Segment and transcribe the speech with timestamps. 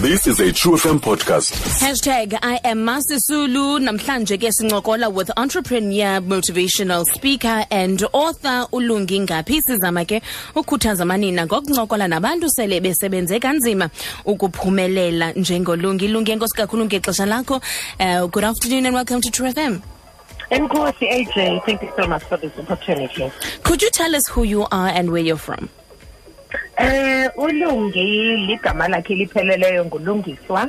[0.00, 1.52] This is a True FM podcast.
[1.80, 3.78] Hashtag I am Masisulu.
[3.80, 9.60] Namhlanje ke sincokola with entrepreneur, motivational speaker and author Ulungi Ngaphi.
[9.60, 10.22] Sizama ke
[10.54, 13.90] ukhuthaza manina ngokuncokola nabantu sele besebenze kanzima
[14.24, 16.08] ukuphumelela njengolungi.
[16.08, 17.60] Lungi enkosi kakhulu ngexesha lakho.
[18.00, 19.82] Uh, good afternoon and welcome to True FM.
[20.50, 23.30] Nkosi AJ, thank you so much for this opportunity.
[23.64, 25.68] Could you tell us who you are and where you're from?
[26.80, 30.68] Eh uLungi ligama lakhe lipheleleyo ngulungiswa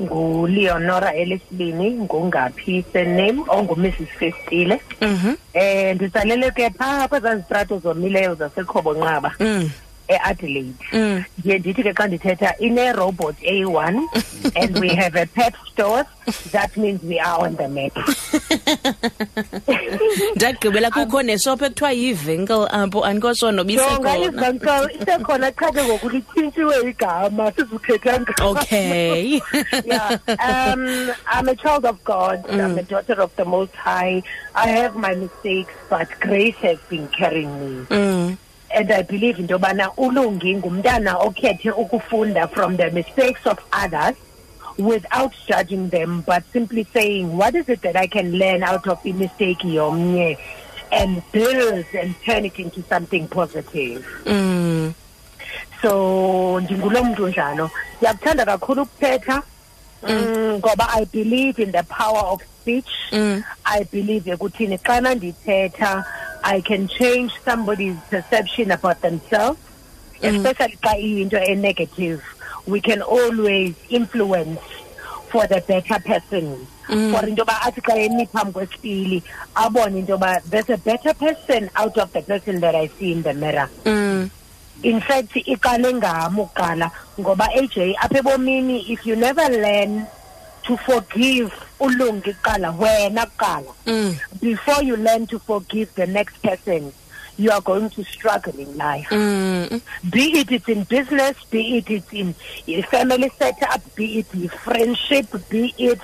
[0.00, 5.34] nguLeonora elesibini ngungaphi surname onguMrs Festile Mhm.
[5.54, 9.70] eh nditsalele ke phaa kwezaa zitrato zomileyo zasekhobo nqaba Mm.
[10.08, 11.24] E-adelaide Mm.
[11.38, 14.02] ndiye ndithi ke xa ndithetha ine-robot a1
[14.62, 16.04] and we have a pet store
[16.52, 17.92] that means we are on the map
[20.36, 24.16] Ndagqibela kukho neshop ekuthiwa yivenkle apho andikosho noba jonga
[24.92, 25.50] isekhona.
[25.52, 29.40] qha ke ngoku litshintshiwe igama sizuthetha ngalo Okay.
[29.84, 30.18] yeah.
[30.28, 32.44] Um, I'm a child of God.
[32.50, 34.22] I'm a daughter of the Most High.
[34.54, 37.84] I have my mistakes, but grace has been carrying me.
[37.86, 38.36] Mm.
[38.74, 44.14] And I believe into yobana ulungi ngumntana okhethe ukufunda from the mistakes of others
[44.78, 49.02] without judging them, but simply saying, what is it that I can learn out of
[49.02, 50.36] the mistake yomnye
[50.92, 54.06] and build and turn it into something positive.
[54.24, 54.94] Mm.
[55.82, 59.42] so ndingulo mntu njalo ndiyakuthanda kakhulu ukuthetha
[60.08, 63.42] mm, ngoba i believe in the power of speech Mm.
[63.64, 66.04] i believe ekuthini xana ndithetha
[66.42, 69.58] i can change somebody's perception about themselves
[70.22, 72.22] especially xa iyinto a negative.
[72.66, 74.60] we can always influence
[75.30, 79.22] for the better person for into athi xa emi phambi kwesipili
[79.54, 83.22] abone into yoba there's a better person out of the person that i see in
[83.22, 84.30] the mirror Mm.
[84.82, 90.06] in fact iqale ngam uqala ngoba AJ apha ebomini if you never learn
[90.68, 94.14] to forgive ulungi kuqala wena kuqala Mm.
[94.40, 96.92] before you learn to forgive the next person
[97.40, 99.80] you are going to struggle in life Mm.
[100.10, 102.34] be it it's in business be it it's in
[102.90, 106.00] family setup be it in friendship be it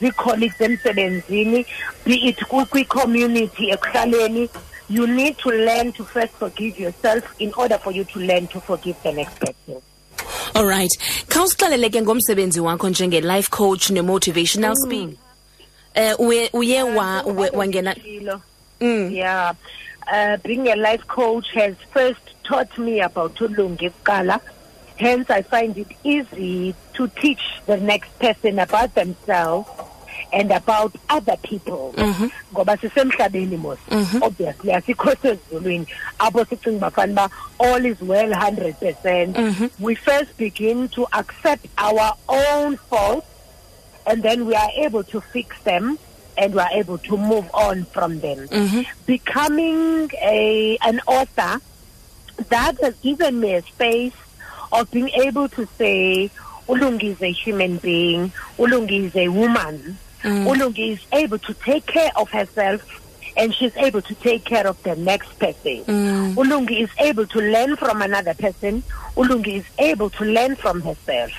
[0.00, 1.64] the colleagues emsebenzini
[2.04, 4.48] be it kwi-community ekuhlaleni
[4.90, 8.58] you need to learn to first forgive yourself in order for you to learn to
[8.60, 9.80] forgive the next person
[10.58, 10.90] Alright.
[11.28, 15.14] Khawusixelele ke ngomsebenzi wakho njenge life coach ne motivational speaker.
[15.94, 17.94] Eh uye uye wa we- wangena
[18.80, 19.10] Mm.
[19.12, 19.54] yeah
[20.12, 24.38] uh, being a life coach has first taught me about ulungi kuqala
[24.96, 29.66] hence i find it easy to teach the next person about themselves
[30.32, 31.94] and about other people.
[31.96, 32.54] Mm-hmm.
[32.54, 33.78] Ngoba sisemhlabeni mos.
[33.88, 34.22] Mm-hmm.
[34.22, 35.86] Obviously asikho sezulwini
[36.18, 37.30] apho sicinga uba fanuba
[37.60, 39.36] all is well 100 percent.
[39.36, 39.82] Mm-hmm.
[39.82, 43.26] We first begin to accept our own faults
[44.06, 45.98] and then we are able to fix them
[46.36, 48.48] and we are able to move on from them.
[49.06, 51.60] Becoming a an author,
[52.48, 54.14] that has given me a space
[54.72, 56.30] of being able to say,
[56.68, 62.10] Ulungi is a human being, Ulungi is a woman, Ulungi is able to take care
[62.16, 62.82] of herself
[63.36, 65.84] and she's able to take care of the next person.
[66.34, 68.82] Ulungi is able to learn from another person,
[69.16, 71.30] Ulungi is able to learn from herself.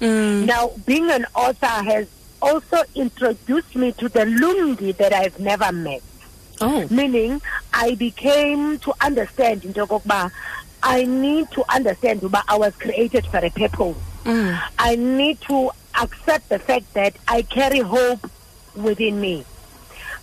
[0.00, 0.46] Mm.
[0.46, 2.06] Now, being an author has
[2.40, 6.02] also introduced me to the Lungi that I've never met.
[6.60, 6.86] Oh.
[6.90, 7.40] Meaning,
[7.72, 10.30] I became to understand into yokokuba
[10.82, 13.96] I need to understand uba I was created for a purpose.
[14.24, 14.60] Mm.
[14.78, 15.70] I need to
[16.02, 18.30] accept the fact that I carry hope
[18.74, 19.44] within me.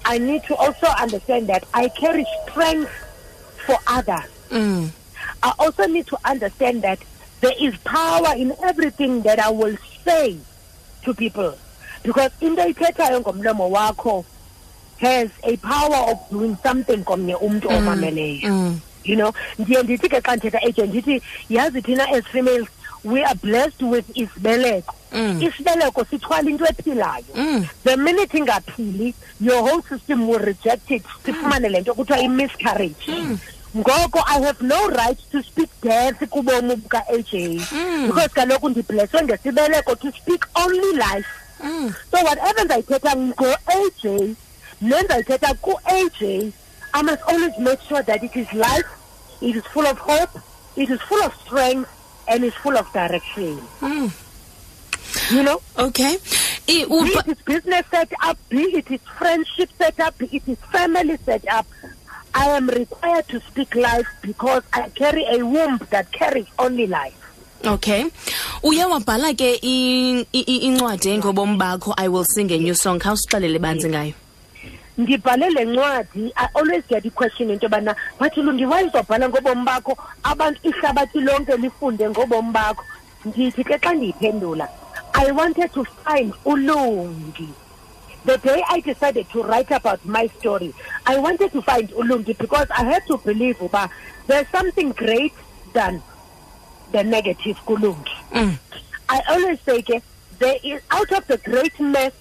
[0.06, 2.92] I need to also understand that I carry strength
[3.66, 4.30] for others.
[4.50, 4.90] Mm.
[5.42, 7.00] I also need to understand that
[7.42, 10.38] there is power in everything that I will say
[11.04, 11.58] to people.
[12.04, 14.26] Because in into ithethayo ngomlomo wakho
[14.98, 18.42] has a power of doing something komnye umntu omameleyo.
[18.50, 18.80] Mm.
[19.04, 22.68] You know, ndiye ndithi ke xa ndithetha agent ndithi yazi thina as females
[23.04, 24.94] we are blessed with isibeleko.
[25.16, 25.42] Mm.
[25.42, 27.24] Isibeleko sithwala into ephilayo.
[27.36, 27.68] Mm.
[27.84, 33.12] The minute ingaphili your whole system will reject it sifumane le nto kuthiwa i-miscarriage
[33.78, 37.32] ngoko i have no right to speak death kubomi buka-aj
[38.08, 41.28] because kaloku ndibleswe ngesibeleko to speak only life
[41.64, 41.94] Mm.
[42.12, 44.36] so whatever ndayithetha ngo-aj
[44.82, 46.22] nendayithetha ku-aj
[46.94, 48.88] i must always make sure that it is life
[49.42, 50.40] it is full of hope
[50.76, 51.90] it is full of strength
[52.28, 54.12] and it's full of direction Mm.
[55.32, 56.18] You know Okay.
[56.68, 60.48] Eh, be it is business set up, be it is friendship set up, be it
[60.48, 61.68] is family set up.
[62.34, 67.22] I am required to speak life because I carry a womb that carries only life.
[67.66, 68.06] okay
[68.64, 69.58] uye wabhala ke
[70.32, 74.14] incwadi ngobomi bakho i will sing a new song khawusixelele banzi ngayo
[74.98, 79.98] ndibhale le ncwadi i always get i-question into yobana bathi lungi why uzobhala ngobomi bakho
[80.24, 82.84] abantu ihlabathi lonke lifunde ngobomi bakho
[83.26, 84.68] ndithi ke xa ndiyiphendula
[85.24, 87.48] i wanted to find ulungi
[88.26, 90.74] the day i decided to write about my story
[91.06, 93.90] i wanted to find ulungi because i had to believe uba
[94.28, 95.34] there's something great
[95.74, 96.02] than
[96.92, 98.58] the negative kulungi Mm.
[99.08, 100.02] I always say ke
[100.40, 102.12] there is out of the great mess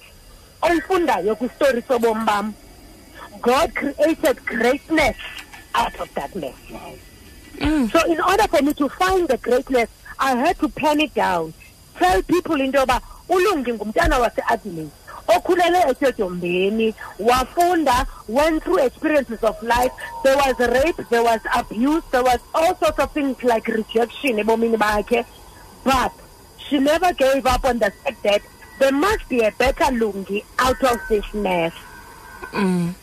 [0.63, 2.55] omfundayo kwistory sobomi bam
[3.43, 5.17] God created greatness
[5.75, 6.55] out of that mess.
[7.59, 7.91] Mm.
[7.93, 11.53] So in order for me to find the greatness, I had to pen it down.
[11.99, 14.91] Tell people into yoba ulungi ngumntana wase-adelaide
[15.29, 19.93] okhulele esedombeni wafunda went through experiences of life.
[20.23, 24.77] There was rape there was abuse there was all sorts of things like rejection ebomini
[24.77, 25.25] bakhe.
[25.85, 26.13] But
[26.59, 28.43] she never gave up on the fact that
[28.79, 31.73] there must be a better lungi out of this mess.
[32.53, 32.95] Mm.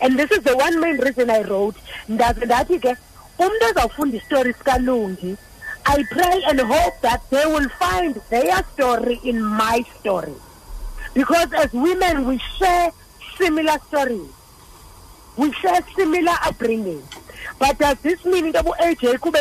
[0.00, 1.76] and this is the one main reason i wrote.
[2.08, 2.96] Ndaze ndathi ke
[3.38, 5.36] umntu ezawufunda isitori sikalungi
[5.86, 10.34] i pray and hope that they will find their story in my story.
[11.14, 12.90] Because as women we share
[13.36, 14.30] similar stories.
[15.36, 17.02] We share similar upbringing
[17.58, 19.40] but does this mean into abu-aj kube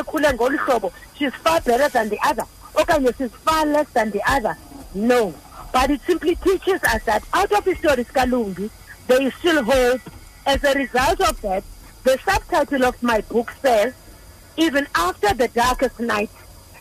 [0.57, 0.92] hlobo?
[1.16, 2.44] She's far better than the other.
[2.75, 4.57] Okanye she's far less than the other?
[4.94, 5.34] No.
[5.72, 8.69] But it simply teaches us that out of the story sikalungi
[9.07, 10.01] there is still hope.
[10.46, 11.63] As a result of that
[12.04, 13.94] the subtitle of my book says
[14.57, 16.29] even after the darkest night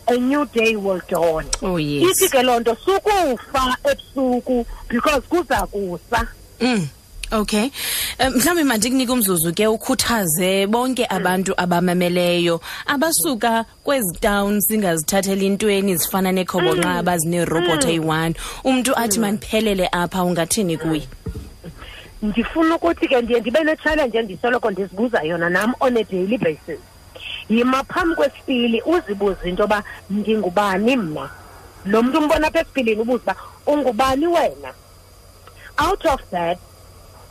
[0.09, 1.47] a new day will dawn.
[1.63, 2.21] Oh yes.
[2.23, 6.29] Ithi ke loo nto sukufa ebusuku because kuza kusa
[6.61, 6.89] Mm.
[7.33, 7.71] Okay.
[8.21, 16.33] Um, mhlawumbe mandikunike umzuzu ke ukhuthaze bonke abantu abamameleyo abasuka kwezi towns singazithathela intweni zifana
[16.33, 18.35] nekhobonqaba zinerobot eyi-one.
[18.65, 21.09] Umntu athi mandiphelele apha ungathini kuye?
[22.23, 26.79] Ndifuna ukuthi ke ndiye ndibe ne-challenge endisoloko ndizibuza yona nam on a daily basis.
[27.49, 31.31] Yima phambi kwesipili uzibuze into yoba ndingubani mna.
[31.85, 33.37] Lo mntu umbona apha esipilini ubuze uba
[33.67, 34.75] ungubani wena?
[35.79, 36.59] Out of that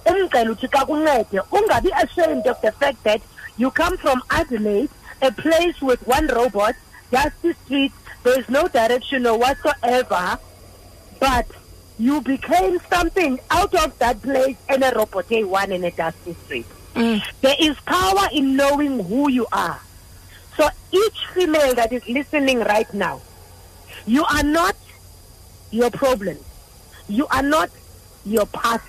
[0.06, 3.22] umcela uthi xa kuncede ungabi ashamed of the fact that
[3.58, 4.90] you come from adelaide
[5.22, 6.76] a place with one robot
[7.12, 10.38] just dusty streets there is no direction or whatsoever.
[11.20, 11.46] But
[12.00, 16.66] you became something out of that place in a robot one in a dusty street
[16.94, 17.22] Mm.
[17.40, 19.80] there is power in knowing who you are.
[20.58, 23.22] So each female that is listening right now,
[24.06, 24.76] you are not
[25.72, 26.38] your problem.
[27.08, 27.70] You are not
[28.26, 28.84] your past.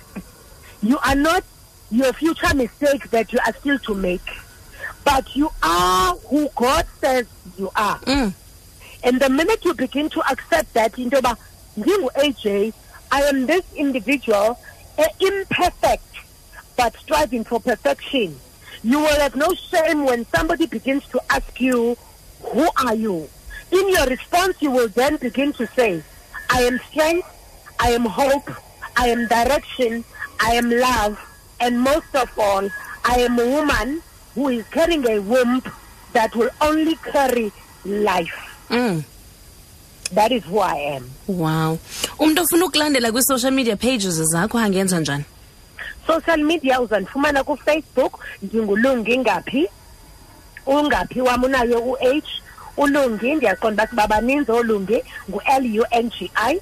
[0.81, 1.45] You are not
[1.91, 4.27] your future mistakes that you are still to make.
[5.05, 7.25] But you are who God says
[7.57, 7.99] you are.
[7.99, 8.33] Mm.
[9.05, 11.37] And the minute you begin to accept that, into ba,
[11.79, 12.73] ngingu AJ,
[13.13, 14.57] I am this individual,
[14.97, 16.03] uh, imperfect,
[16.75, 18.39] but striving for perfection.
[18.83, 21.95] You will have no shame when somebody begins to ask you,
[22.41, 23.29] Who are you?
[23.71, 26.01] In your response, you will then begin to say,
[26.49, 27.27] I am strength,
[27.79, 28.49] I am hope,
[28.97, 30.03] I am direction,
[30.41, 31.19] I am love,
[31.59, 32.67] and most of all,
[33.05, 34.01] I am a woman
[34.33, 35.61] who is carrying a womb
[36.13, 37.51] that will only carry
[37.85, 38.65] life.
[38.69, 39.03] Mm.
[40.11, 41.09] That is who I am.
[41.27, 41.77] wow.
[42.19, 45.23] Umntu ofuna ukulandela kwi-social media pages zakho angenza njani?
[46.07, 49.67] Social media uzandifumana kufacebook ndingulungi ngaphi
[50.65, 52.23] ungaphi wam unaye u-h
[52.77, 56.59] ulungi ndiyaqonda uba siba baninzi olungi ngu-l u n g i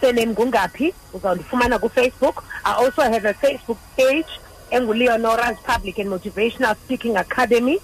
[0.00, 2.44] surname ngungaphi uzawundifumana kufacebook.
[2.64, 4.26] I also have a facebook page
[4.70, 7.78] enguleonora's public and motivational speaking academy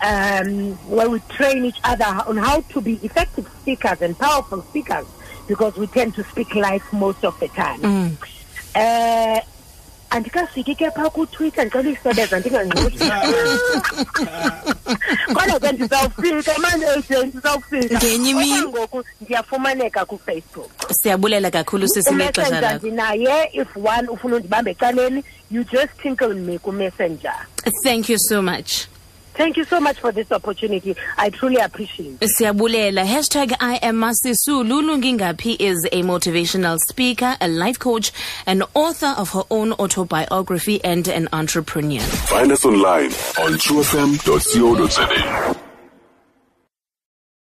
[0.00, 5.06] um, where we train each other on how to be effective speakers and powerful speakers
[5.46, 7.80] because we tend to speak life most of the time.
[7.80, 8.16] Mm.
[8.74, 9.40] Uh,
[10.10, 13.04] andikafiki ke phaa kutwitter ndicela uyisebeza ndingangxuthi
[15.34, 17.98] kodwa ke ndizawufika mani aj ndizawufika.
[17.98, 18.62] Ngenye imini.
[18.62, 20.70] ngoku ndiyafumaneka kufacebook.
[20.90, 22.86] Siyabulela kakhulu sisi ngexesha umessenger lakho.
[22.86, 27.34] ndinaye if one ufuna undibambe ecaleni you just tinkle me kumessenger.
[27.82, 28.88] Thank you so much
[29.38, 32.30] thank you so much for this opportunity i truly appreciate it.
[32.36, 38.12] siyabulela hashtag i am masisu lulu ngingaphi is a motivational speaker a life coach
[38.46, 43.12] an author of her own autobiography and an entrepreneur Find us online
[43.44, 45.67] on truefm.co.za.